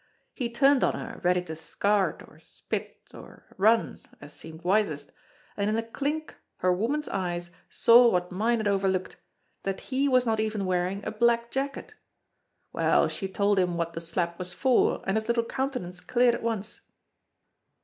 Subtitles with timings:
[0.33, 5.11] He turned on her, ready to scart or spit or run, as seemed wisest,
[5.55, 7.39] and in a klink her woman's eye
[7.69, 9.17] saw what mine had overlooked,
[9.61, 11.93] that he was not even wearing a black jacket.
[12.73, 16.41] Well, she told him what the slap was for, and his little countenance cleared at
[16.41, 16.81] once.